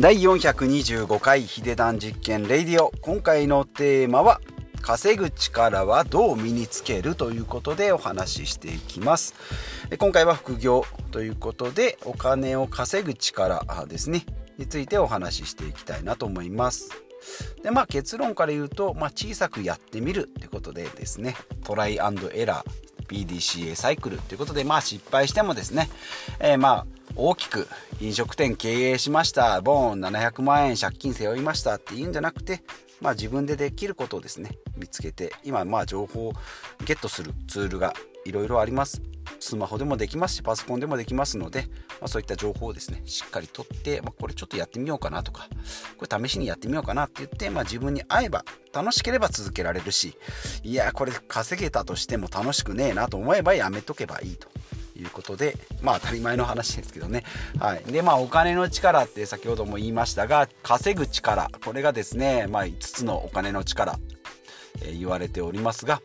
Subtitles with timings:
[0.00, 2.90] 第425回ヒデダン実験レイディオ。
[3.02, 4.40] 今回のテーマは
[4.80, 9.34] 稼ぐ力はどう身につけるということでお話ししていきます。
[9.98, 14.24] 今回は副業ということでお金を稼ぐ力ですね。
[14.56, 16.88] についてお話ししていきたいなと思います。
[17.62, 21.36] でまあ結論から言うと、まあ、小さくやってみるってことでですね。
[21.62, 22.90] トライアンドエラー
[23.26, 25.90] PDCA サイクルということでまあ失敗してもですね、
[26.38, 27.68] えー、まあ大きく
[28.00, 29.60] 飲食店経営しました。
[29.60, 32.62] ボーン700万円借金背負いましたっていうんじゃなくて
[33.00, 36.32] まあ自分でできることをですね見つけて今まあ情報を
[36.84, 39.02] ゲットするツールがいろいろあります。
[39.38, 41.62] スマホでもできますしパソコンでもできますので、
[42.00, 45.48] まあ、そういった情報をですねしっかりとって、まあ、これちょっとやってみようかなとか
[45.96, 50.16] これ試しにやってみようかなって言って、まあ、自分に合えば楽しければ続けられるし
[50.62, 54.48] いやこれ稼げたとしても楽しくねえなと思えばやめとけばいいと。
[55.00, 57.24] いうことでまあ当たり前の話ですけどね。
[57.58, 57.84] はい。
[57.84, 63.98] でまあお金の力って先ほども言いましたが稼ぐ力これがですねまあ5つのお金の力、
[64.82, 66.00] えー、言われておりますが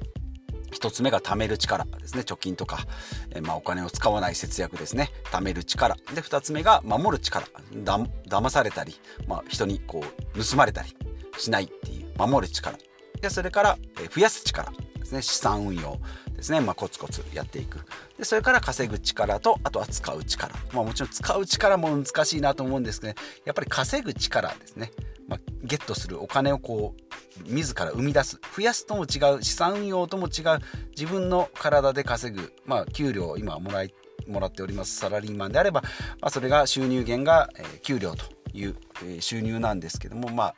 [0.72, 2.22] 1つ目が貯める力ですね。
[2.22, 2.86] 貯金とか、
[3.34, 5.12] え、まあ、お金を使わない節約ですね。
[5.26, 5.96] 貯める力。
[6.14, 7.48] で2つ目が守る力。
[7.74, 8.96] だ騙されたり、
[9.28, 10.04] まあ、人にこ
[10.36, 10.90] う盗まれたり
[11.38, 12.78] しないっていう守る力。
[13.22, 14.72] でそれから、え増やす力。
[15.06, 15.22] ですね。
[15.22, 16.00] 資産運用
[16.36, 17.80] ですね、まあ、コツコツやっていく。
[18.18, 24.92] でそれから稼ぐ力とあとは使う力、まあ、もちろん使う力も難しいなと思うんですけど、ね、やっぱり稼ぐ力ですね、
[25.28, 28.40] まあ、ゲットするお金をこう自ら生み出す。
[28.56, 30.60] 増やすとも違う資産運用とも違う
[30.98, 33.94] 自分の体で稼ぐ、まあ、給料を今もらい
[34.28, 34.96] もらっております。
[34.96, 35.82] サラリーマンであれば、
[36.22, 40.30] まあ、それが収入源が、えー、給料という、えー、収入なんですけども。
[40.30, 40.56] まあ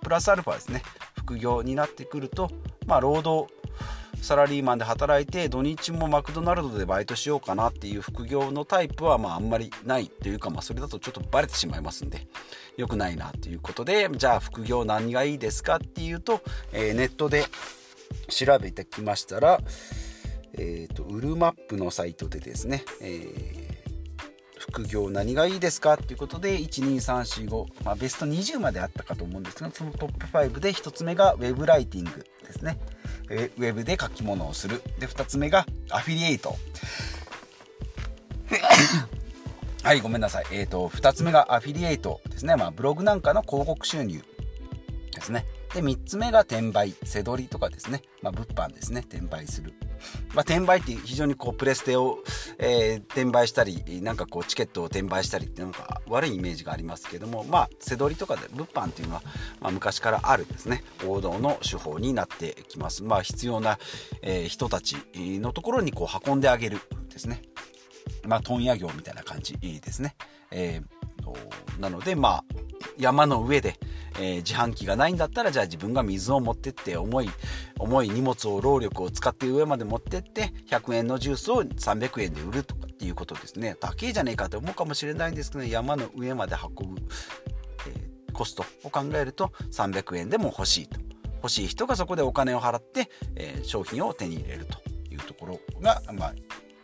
[0.00, 0.82] プラスアルファですね。
[1.16, 2.50] 副業になってくると、
[2.86, 3.52] まあ、労働
[4.20, 12.26] サラリーマンで働いて土日もマクドナルドでバイトしようかなっていう副業のタイプはまああんまりないというかまあそれだとちょっとバレてしまいますんで
[12.76, 16.40] 良くないなということでじゃあ副業何がいいですかっていうと、
[16.72, 17.44] えー、ネットで
[18.28, 19.60] 調べてきましたら
[20.60, 23.77] えーと、ウルマップのサイトでですね、えー、
[24.70, 25.94] 副業何がいいですか？
[25.94, 32.78] っていうことで12345、まあ、ベスト20まであったかと思うんですがそのトップ5で1つ目がウェブライティングですね。
[33.28, 34.82] ウェブで書き物をする。
[34.98, 36.56] で2つ目がアフィリエイト。
[39.82, 40.46] はいごめんなさい。
[40.52, 42.56] えっ、ー、と2つ目がアフィリエイトですね。
[42.56, 44.22] まあブログなんかの広告収入
[45.14, 45.46] ですね。
[45.74, 46.94] で3つ目が転売。
[47.04, 49.00] 背取りとかですね、まあ、物販ですね。
[49.00, 49.72] 転売する。
[50.34, 52.18] まあ、転売って非常にこうプレステを、
[52.58, 59.22] えー、転売したりなんかこうチケットを転売したりってなんか悪いイメージがありますけどもまあ背取りとかで物販っていうのは、
[59.60, 60.82] まあ、昔からあるですね。
[61.06, 63.02] 王道の手法になってきます。
[63.02, 63.78] まあ必要な、
[64.22, 67.42] えー、人たちのところにこう運んであげるですね。
[68.26, 70.16] ま問屋業みたいな感じですね、
[70.50, 72.44] えー、なのでまあ
[72.98, 73.78] 山の上で、
[74.18, 77.30] えー、自販機がないんだったらじゃあ自分が水を持ってって重い
[77.78, 83.76] 重い荷物を労力を使って上まで持ってって100円のジュースを300円で売るとかっていうことですね。
[83.78, 87.00] 高えじゃねえかと思うかもしれないんですけど山の上まで運ぶ、
[87.86, 90.98] えー、コストを考えると300円でも欲しいと。
[91.38, 94.78] 欲しい人がそこでお金を払って、えー、商品を手に入れると
[95.12, 96.34] いうところが、まあ、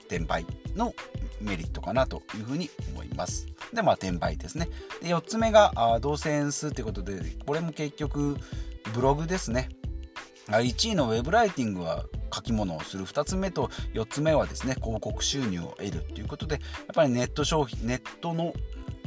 [0.03, 0.47] 転売
[0.77, 0.94] の
[1.41, 3.47] メリットかなというふうに思います。
[3.75, 4.69] で、まあ、転売ですね。
[5.03, 8.37] で、4つ目が、あ動線数ということで、これも結局、
[8.95, 9.69] ブログですね。
[10.49, 16.62] 1位のウェブライティングは書き物をする2つ目と4つ目はですね広告収入を得るということでやっ
[16.95, 18.53] ぱりネット消費ネットの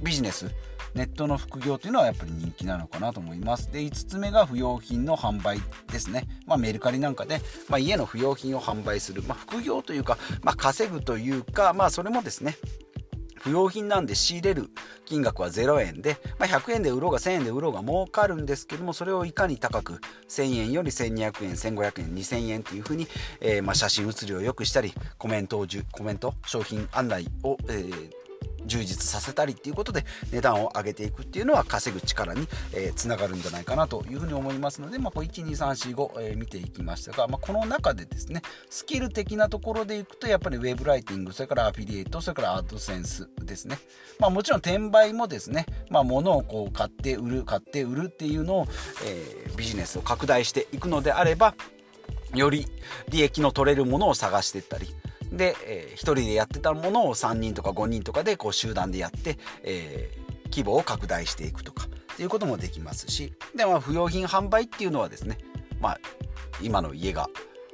[0.01, 0.49] ビジネス
[0.97, 3.71] ネットの副業というのはやっぱり人気なのかなと思います。
[3.71, 5.59] で、5つ目が不用品の販売
[5.91, 6.27] ですね。
[6.47, 7.39] まあ、メルカリなんかで、
[7.69, 12.55] まあ、家の不用品を販売する、まあ、副業というか、まあ、稼ぐというか、まあ、それもですね、
[13.41, 14.69] 不用品なんで仕入れる
[15.05, 23.07] 金額は0円で、まあ、100円で売ろうが1000円で売ろうが儲かるんですけどもそれをいかに高く1000円より1200円1500円2000円っていうふうに、
[23.39, 28.26] えー、まあ写真写りを良くしたりコメントをコメント商品案内を、えー
[28.67, 43.79] 充実させたりっていうことで値段を上げていくっていうのは稼ぐ力に、えー、つながるんじゃないかなというふうに思いますので、まあ、12345、えー、見ていきましたが、まあ、この中でですねスキル的なところでいくとやっぱりウェブライティングそれからアフィリエイトそれからアドセンスですね、
[44.19, 48.67] まあ、もちろん転売もですね、まあ、物をこう買って売る買って売るっていうのを、
[49.05, 51.55] えー、ビジネスを拡大していくのであれば
[52.33, 52.67] より
[53.09, 54.87] 利益の取れるものを探していったり
[55.31, 63.33] で、えー、1人でやってたものを3人とか5人とかでこう集団でやって、えー、規模を拡大していくとかっていうこともできますし。
[63.55, 65.37] で、まあ、不用品販売っていうのはですね、
[65.79, 65.99] まあ、
[66.61, 67.29] 今の家が、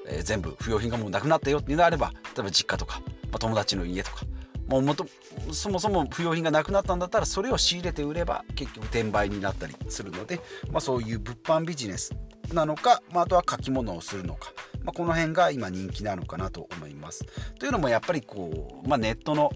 [0.08, 3.02] えー、全部不用品がもうなくなったよっていうのであれば例えば実家とか、
[3.32, 4.26] まあ、友達の家とか
[4.68, 5.06] もう元
[5.52, 10.40] そもそも不要品がなくなったんだったらそれを仕入れて売れば結局転売になったりするので、
[10.72, 12.14] まあ、そういう物販ビジネス
[12.54, 14.52] なのか、まあ、あとは書き物をするのか、
[14.84, 17.26] まあ、この辺が今人気なのかなと思います。
[17.60, 19.52] というのもやっぱりこう、まあ、ネットの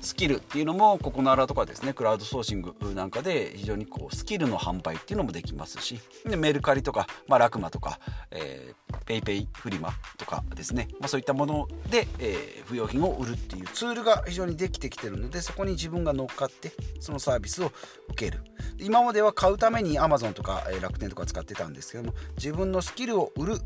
[0.00, 7.98] スキルっていうのもここならとかですねクラウドソーシングなんかで非常にこうスキルの販売っていうのもできますしでメルカリとか、まあ、ラクマとか、
[8.30, 17.72] えー、ペイペイフリマとかですね、まあ、そういったもので、えー、不要品を売るっていうツールが非常にできてきてるのでそこに自分が乗っかってそのサービスを
[18.10, 18.42] 受ける
[18.78, 23.58] 今までは買うために Amazon とか、えー、楽天とか使ってたんですけども自分のスキルを売る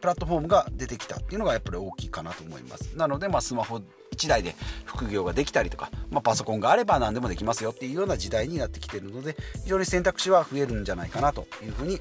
[0.00, 2.96] プラットフォームが出てきたっていうのがやっぱり大きいかなと思います。
[2.96, 3.80] なので、まあ、スマホ
[4.12, 4.54] 1台で
[4.84, 11.98] 副業ができたりとか、まあ、パソコンがあれば何でもできますよっていうような時代になってきてるので非常に選択肢は増えるんじゃないかなというふうに、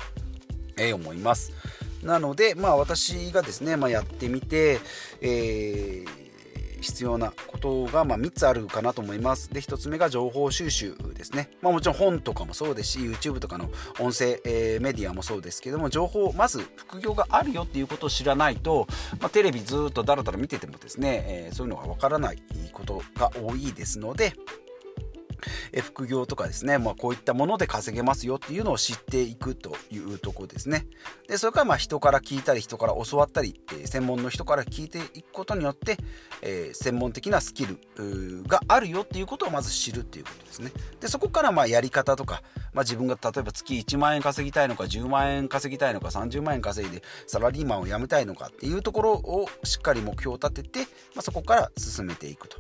[0.80, 1.52] え思います。
[2.04, 4.80] なのでまあ私がですね、まあ、やってみて、
[5.22, 6.27] えー
[6.82, 9.54] 必要なことがま3つあるかなと思います。
[9.54, 11.50] で、1つ目が情報収集ですね。
[11.62, 13.70] まあもちろん本とかもそうですし、YouTube とかの
[14.00, 18.88] 音声、えー、メディアもそうですけども、情報、まず副業があるよっていうことを知らないと、
[19.20, 22.42] まあ、テレビずっとだらだら見ててもですね、えー、そういうのがわからない
[22.72, 24.34] ことが多いですので、
[25.82, 30.88] 副業とかですね、まあ、こういったもので稼げますよっていうのを知っていくというとこですね。
[31.28, 35.98] でそれからまあ人から聞いたり人から教わったり、え専門の人から聞いていくことによって、
[36.42, 37.78] えー、専門的なスキル
[38.48, 40.72] があるよっていうことをまず知るっていうことですね。
[41.00, 42.42] でそこからまあやり方とか、
[42.74, 50.80] まあ、自分が例えば月1万円稼ぎたいのか10万円稼ぎたいのか30万円稼いでサラリーマンを辞めたいのかっていうところをしっかり目標を立てて、
[51.16, 52.58] まあ、そこから進めていくと。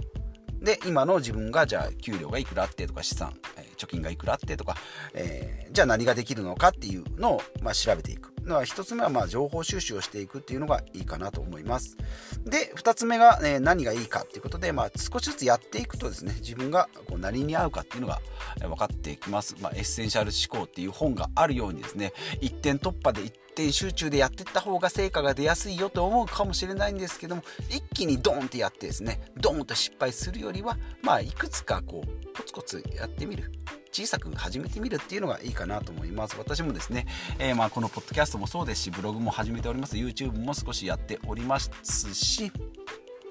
[0.61, 4.75] で今の自分がじゃあ給料がいくらあってとか資産、えー、貯金がいくらあってとか、
[5.13, 8.33] えー、じゃあ何ができるのかっていうのを、まあ、調べていく。
[8.47, 11.97] のは1つ目はまあ情報収集をしていくっていうのがいいかなと思います。
[12.45, 18.21] で2つ目が、え、何がいいかっていうことで、まあ、少しずつやっていくとですね自分がこう何に合うかっていうのが
[18.59, 33.51] 分かってきます、まあ、エッセンシャル思考っていう本があるようにですね一点突破で一点集中でやっていった方が成果が出やすいよと思うかもしれないんですけども一気にドーンってやってですねドーンと失敗するよりはまあいくつかこうコツコツやってみる。
[33.89, 36.35] 小さく始めてみるっていうのがいいかなと思います。
[36.37, 37.07] 私もですね、
[37.39, 39.95] えー、まあこのポッドキャストもそうですしブログも始めております。
[39.95, 42.51] YouTube も少しやっておりますし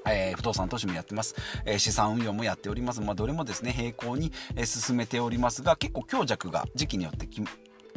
[0.08, 1.34] えー、不動産投資もやってます、
[1.64, 3.00] えー、資産運用もやっております。
[3.00, 4.32] まあ、どれもですね、並行に、
[4.64, 7.26] 進めておりますが、結構強弱が時期によって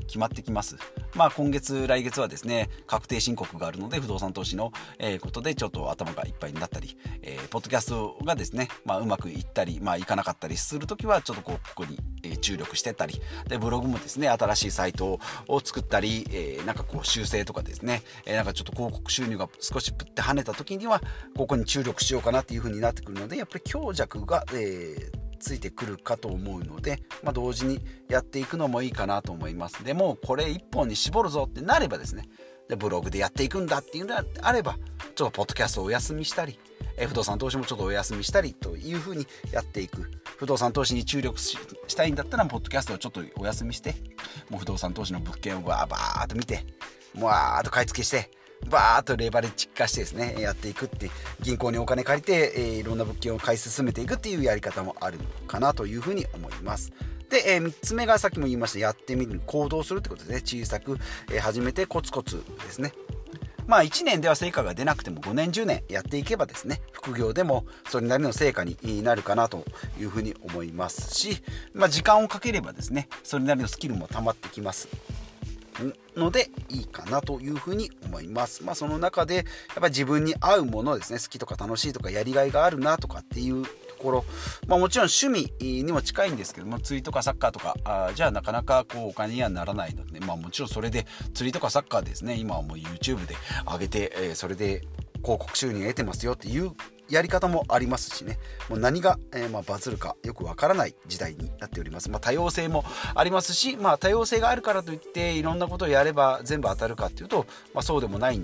[0.10, 0.76] 決まってきます。
[1.16, 21.02] まあ今月、来月はですね、確定申告があるので、不動産投資の、え、ことでちょっと頭がいっぱいになったり、えー、ポッドキャストがですね、まあうまくいったり、まあいかなかったりするときは、ちょっとこう、ここに、え注力してたり、で、ブログもですね、新しいサイトを作ったり、えー、なんかこう修正とかですね、えー、なんかちょっと広告収入が少しプッて跳ねた時には、
[21.38, 29.84] ここに注力しようかなっていう風になってくるので、やっぱり強弱が、えーついてくるかと思うので、まあ、同時にやっていくのもいいかなと思います。
[29.84, 32.30] でもこれ1本に絞るぞってなればですね
[32.68, 34.78] でブログでやっていくんだっていうのであれば
[35.16, 36.60] ちょっとポッドキャストをお休みしたり
[36.98, 40.12] え不動産投資もちょっとお休みしたりというふうにやっていく。
[40.40, 41.54] 不動産投資に注力し
[41.98, 43.94] たいんだったらポッドキャストをちょっとお休みして
[44.50, 46.66] もう不動産投資の物件をバーバーっと見て
[47.20, 48.32] わーっと買い付けして
[48.68, 51.10] バーッとレバレッジ化してですねやっていくって
[51.42, 56.92] 銀行にお金借りて、えー、いろんな物件を買い進めていくっていうやり方もあるのかなというふうに思います。
[57.30, 60.42] で、えー、3つ目がさっきも言いましたやってみる行動するってことでね。
[60.42, 60.98] 小さく、
[61.32, 62.92] えー、始めてコツコツですね。
[63.70, 69.64] まあ1年では成果が出なくても5年10年やっていけばですね副業でもそれなりの成果になるかなと
[70.00, 71.44] いうふうに思いますし、
[71.76, 74.88] まあ、時間をかければですねそれなりのスキルも溜まってきます。
[76.16, 78.64] のでいいかなというふうに思います。
[78.64, 79.46] まあその中でやっ
[79.76, 84.26] ぱり自分に合うものですね好きとか楽しいとかやりがいがあるなとかっていうところ、
[84.68, 92.36] まあ、もちろん趣味にも近いんですけども釣りとかサッカーとかあじゃあなかなかこうお金にはならないので、まあ、もちろんそれで釣りとかサッカーですね。
[92.36, 94.82] 今はもう YouTube で上げて、えー、それで
[95.22, 96.72] 広告収入得てますよっていう
[97.10, 98.38] やり方もありますしね。
[98.70, 102.84] もう何が、えー、まあ、バズるかよくわからない時代になっております、まあ、多様性も
[103.16, 108.40] ありますし、まあ、多様性があるからといっていろんなことをやれば全部当たるかっていうと、まそうでもない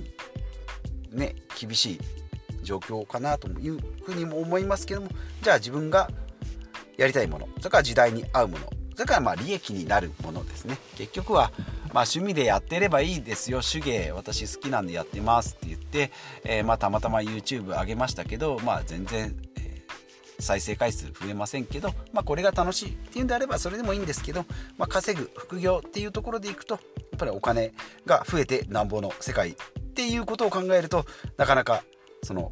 [1.11, 1.99] ね厳しい
[2.63, 5.09] 状況かなというふうにも思いますけども。
[5.41, 6.09] じゃあ自分が
[6.97, 10.77] やりたいものそれから時代に合うものそれからまあ利益になるものですね。
[10.97, 11.51] 結局は
[11.95, 13.61] まあ、趣味でやってればいいですよ。
[13.61, 16.11] 手芸私好きなんでやってますって言って、
[16.43, 19.81] えー、まあ、たまたま YouTube 上げましたけど、まあ、全然、え、
[20.39, 24.45] 再生回数増えませんけど、まあ、これが楽しいっていうんであればそれでもいいんですけど、
[24.77, 26.79] まあ、稼ぐ副業っていうところでいくとや
[27.15, 27.71] っぱりお金
[28.05, 29.53] が増えてなんぼの世界っ
[29.93, 31.05] ていうことを考えると
[31.37, 31.85] なかなか
[32.23, 32.51] その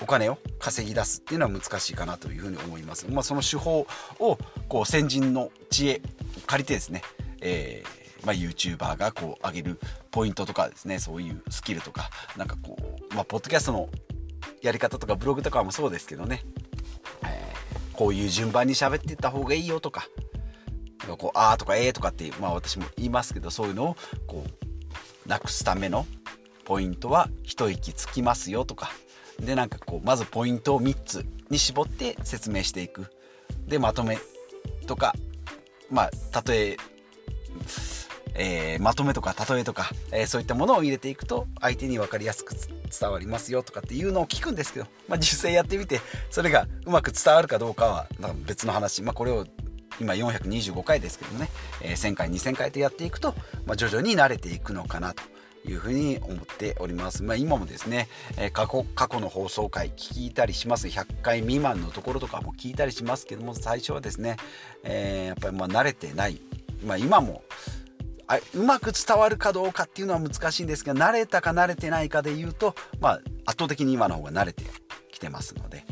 [0.00, 3.06] お金を稼ぎ出すっていうのは難しいかなというふうに思います。
[3.10, 3.86] まあ、その手法
[4.18, 4.38] を
[4.68, 6.02] こう先人の知恵
[6.46, 7.02] 借りてですね、
[7.40, 12.76] えーまあ、YouTuber がこう上げるポイントとかですねそういうスキルとかなんかこ
[13.10, 13.88] う、まあ、ポッドキャストの
[14.62, 16.42] やり方とかブログとかもそうですけどね、
[17.24, 20.08] えー、こういう順番に喋っていった方がいいよとか
[21.18, 26.04] こうあーとかえーとかって、まあ、私も言いますけどそういうのをこうなくすための
[26.64, 28.90] ポイントは一息つきますよとか
[29.40, 33.06] でなんかこうまずポイントを3つに絞って説明していく。
[33.66, 34.18] でまとめ
[34.86, 35.14] とか
[35.90, 36.76] まあ例え
[38.38, 46.00] えー、まとめとか例えとか、えー、そういったものを入れていくと相手に分かりやすく伝わりますよとかっていうのを聞くんですけど、まあ、実際やってみて
[46.30, 48.06] それがうまく伝わるかどうかは
[48.46, 49.46] 別の話、まあ、これを
[50.00, 51.48] 今425回ですけどもね、
[51.82, 55.22] えー、1000回2000回とやっていくと、まあ、徐々に慣れていくのかなと。
[55.66, 57.22] いうふうに思っております。
[57.22, 58.08] まあ、今もですね、
[58.38, 60.86] えー、過去過去の放送回聞いたりします。
[60.88, 64.36] 100回未満のところとかも聞いたりしますけども最初はですね、
[64.84, 66.40] えー、やっぱりま慣れてない、
[66.84, 67.42] まあ、今も
[68.28, 73.12] あうまく伝わるかどうかっていうのは難しいんですが慣れたか慣れてないかで言うと、まあ、
[73.44, 74.64] 圧倒的に今の方が慣れて
[75.12, 75.84] きてますので、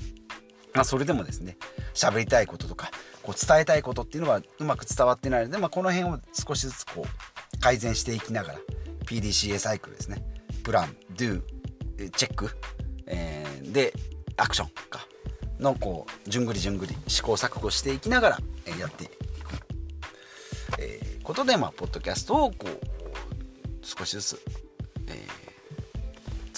[0.74, 1.56] まあ、それでもですね
[1.94, 2.90] 喋りたいこととか
[3.22, 8.58] こう伝えたいことっていうのはうまく伝わってないので、まあ、この辺を少しずつこう改善していきながら
[9.04, 10.24] PDCA サイクルですね。
[10.62, 11.42] プランドゥ
[12.10, 12.50] チェック、
[13.06, 13.92] えー、で
[14.36, 15.06] アクションか。
[15.60, 18.38] のこう順繰り順繰り試行錯誤していきながら
[18.78, 19.12] やっていく、
[20.78, 22.78] えー、ことでまあポッドキャストをこう
[23.82, 24.40] 少しずつ、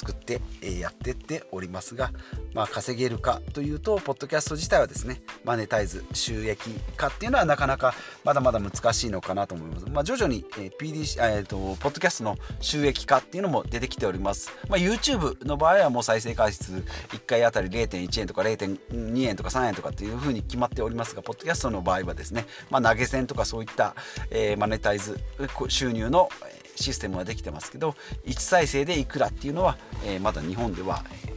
[0.07, 0.41] 作って
[0.79, 2.13] やってっておりますが
[2.57, 7.93] まあ、稼げるかというとポッドキャスト自体はですねマネタイズ収益化っていうのはなかなか
[8.25, 23.95] まだまだ難しいのかなと思います、まあ、徐々に、え PD えーと、ポッドキャストの収益化っていうのも出てきております、まあ、YouTube の場合はもう再生回数1回あたり0.1円とか0.2円とか3円とかっていうふうに決まっておりますがポッドキャストの場合はですね、まあ、投げ銭とかそういった、
[24.31, 25.21] えー、マネタイズ
[25.69, 26.31] 収入の
[26.77, 27.95] システムはできてますけど
[28.27, 31.37] 1再生でいくらっていうのは、え、まだ日本では、え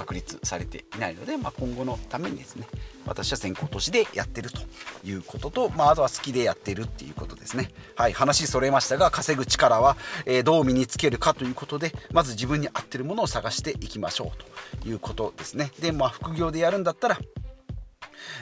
[0.00, 2.66] 確立されていないので、まあ、今後のためにですね
[3.06, 4.60] 私は先行投資でやってると
[5.04, 7.70] いうことと、まあ、あとは好きでやってるっていうことですね。
[7.96, 9.96] はい話それましたが稼ぐ力は、
[10.26, 15.70] え、どう身につけるかということでまず自分に合ってるものを探していきましょうということですね。
[15.80, 17.18] でまあ副業でやるんだったら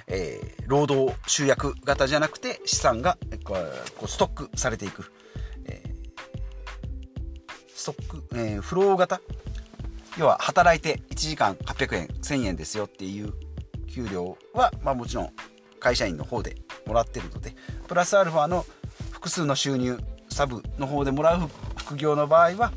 [0.07, 3.55] えー、労働集約型じゃなくて資産がこ
[4.03, 5.13] うストックされていく、
[5.67, 5.98] えー、
[7.89, 9.21] ストック、えー、フロー型。
[10.19, 13.33] 要は働いて1時間800円1000円ですよっていう
[13.87, 15.31] 給料は、まあ、もちろん
[15.79, 17.55] 会社員の方でもらってるので
[17.87, 18.67] プラスアルファの
[19.13, 22.73] 複数の収入サブの方でもらう副業の場合は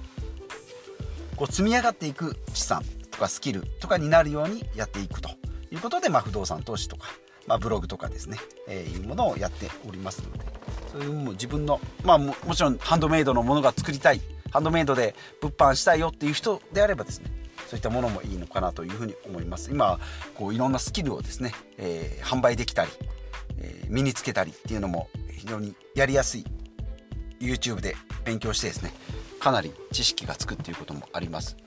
[1.36, 5.30] こう積み上がっていく資産とかスキルとかになるようにやっていくと
[5.72, 7.08] いうことで、まあ、不動産投資とか、
[7.48, 8.38] まあ、ブログとかですね、
[8.68, 10.46] えー、いうものをやっておりますので
[10.92, 17.32] そういうも自分の、まあも、もちろんハンドメイドのものが作りたいハンドメイドで物販したいよっていう人であればですね
[17.68, 19.72] そういったものもいいのかなというふうに思います。
[19.72, 20.00] 今
[20.36, 22.92] こういろんなスキルをですね、えー、販売できたり、
[23.60, 26.46] えー、身につけたりっていうのも非常にやりやすい
[27.40, 28.92] YouTube で勉強してですね
[29.40, 31.58] かなり知識がつくっていうこともあります、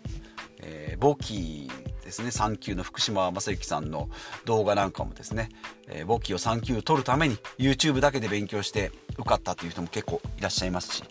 [0.61, 1.71] えー、簿記
[2.05, 4.09] ですね3級の福島正幸さんの
[4.45, 5.49] 動画なんかもですね、
[5.89, 11.05] えー、簿記を3級取るために YouTube だけで勉強して受かったっていう人も結構いらっしゃいますし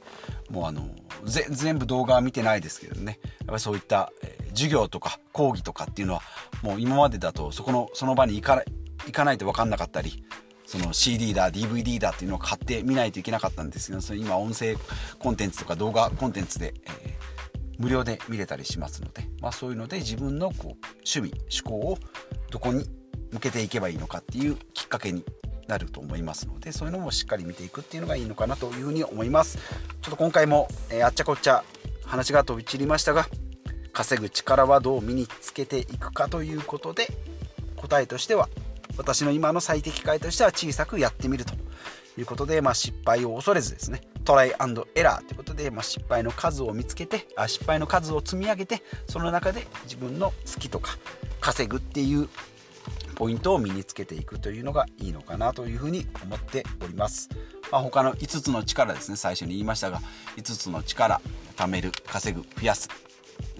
[0.50, 0.90] もうあの
[1.26, 3.20] 全部動画は見てないですけどね。
[3.24, 6.22] やっぱりそういった、えー、授業とか講義とかっていうのは
[6.62, 8.66] もう今までだとそこのその場に行かない
[9.06, 10.24] 行かないと分かんなかったり
[10.66, 14.76] その CD だ DVD だっていうのを買ってみないといけなかったんですけどそれ今音声
[15.20, 17.14] コンテンツとか動画コンテンツで、えー、
[17.80, 21.34] 無料で見れたりしますので、まあ、そういうので自分のこう趣味
[21.64, 21.98] 思考を
[22.50, 22.86] どこに
[23.32, 25.26] 向けていけばいいのかっていうきっかけに
[25.68, 29.58] なると思いますのでそういうのもしっかり見ていくっていうのがいいのかなというふうに思います。
[30.04, 31.64] ちょっと今回も、えー、あっちゃこっちゃ
[32.06, 33.26] 話が飛び散りましたが
[33.94, 37.08] 稼ぐ力はどう身につけていくかということで
[37.78, 38.50] 答えとしては
[38.98, 41.54] 私の今の最適解としては小さくやってみると
[42.18, 50.98] いうことで、まあ、失敗を恐れずですねトライアンドエラーということで、まあ、失敗の数を見つけてあ失敗の数を積み上げてその中で自分の好きとか
[51.40, 52.28] 稼ぐっていう
[53.16, 57.30] ポイントを身につけていくというのがいいのかなというふうに思っております。
[57.74, 59.18] まあ、他の5つの力ですね。
[59.18, 60.00] 最初に言いましたが
[60.38, 61.20] 5つの力。
[61.56, 62.88] 貯める稼ぐ増やす。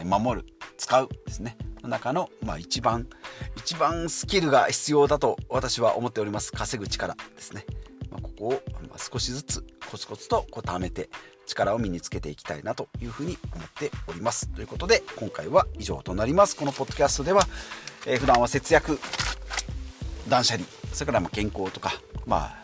[0.06, 1.58] 守る使うですね。
[1.82, 3.08] の中の、まあ、一番
[3.58, 6.52] 一番スキルが必要だと私は思っております。
[6.52, 7.66] 稼ぐ力ですね、
[8.12, 11.10] まあ、ここを、ま少しずつコツコツとこう貯めて
[11.48, 14.48] 力を身につけていきたいなというふうに思っております。
[14.50, 16.56] ということで今回は以上となります。
[16.56, 17.48] このポッドキャストでは、
[18.06, 19.00] えー、普段は節約
[20.30, 21.94] 断捨離それからま健康とか
[22.26, 22.54] ま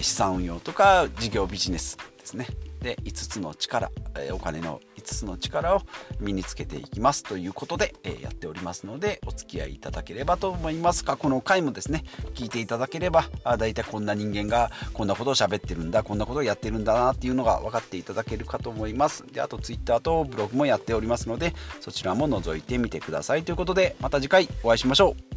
[0.00, 2.46] 資産運用とか事業ビジネスですね。
[2.80, 3.92] で5つの力、
[4.32, 5.82] お金の5つの力を
[6.18, 7.22] 身につけていきます。
[7.22, 11.04] ということで、やっておりますのでお付き合いいただければと思います。
[11.04, 12.02] 過去の回もですね
[12.34, 19.24] 聞いていただければあ大体こんな人間がこんなことを喋ってるんだこんなことをやってるんだなっていうのが分かっていただけるかと思います。
[19.32, 23.44] であと Twitter とブログもやっておりますのでそちらも覗いてみてください。
[23.44, 25.31] ということでまた次回お会いしましょう。